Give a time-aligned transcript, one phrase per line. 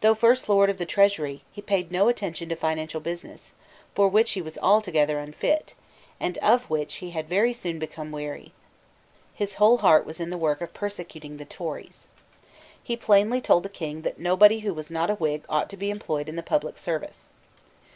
[0.00, 3.54] Though First Lord of the Treasury, he paid no attention to financial business,
[3.94, 5.74] for which he was altogether unfit,
[6.18, 8.52] and of which he had very soon become weary.
[9.32, 12.08] His whole heart was in the work of persecuting the Tories.
[12.82, 15.90] He plainly told the King that nobody who was not a Whig ought to be
[15.90, 17.30] employed in the public service.